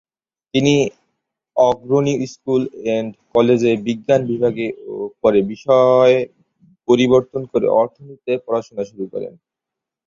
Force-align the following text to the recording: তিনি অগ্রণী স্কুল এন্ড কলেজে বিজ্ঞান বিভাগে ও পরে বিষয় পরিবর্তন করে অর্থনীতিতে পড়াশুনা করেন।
তিনি 0.53 0.73
অগ্রণী 1.57 2.13
স্কুল 2.33 2.61
এন্ড 2.89 3.11
কলেজে 3.33 3.71
বিজ্ঞান 3.87 4.21
বিভাগে 4.31 4.67
ও 4.87 5.13
পরে 5.21 5.39
বিষয় 5.51 6.15
পরিবর্তন 6.87 7.41
করে 7.51 7.67
অর্থনীতিতে 7.81 8.33
পড়াশুনা 8.45 8.83
করেন। 9.13 9.33